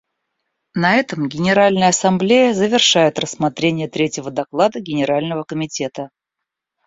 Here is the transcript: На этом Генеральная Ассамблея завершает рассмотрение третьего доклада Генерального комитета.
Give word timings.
На 0.73 0.95
этом 0.95 1.29
Генеральная 1.29 1.89
Ассамблея 1.89 2.55
завершает 2.55 3.19
рассмотрение 3.19 3.87
третьего 3.87 4.31
доклада 4.31 4.79
Генерального 4.79 5.43
комитета. 5.43 6.09